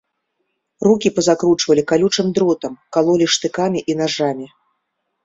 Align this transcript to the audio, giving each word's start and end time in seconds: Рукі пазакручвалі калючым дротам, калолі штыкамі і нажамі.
Рукі 0.87 1.09
пазакручвалі 1.17 1.83
калючым 1.91 2.27
дротам, 2.37 2.73
калолі 2.97 3.25
штыкамі 3.35 3.79
і 3.93 3.97
нажамі. 4.01 4.47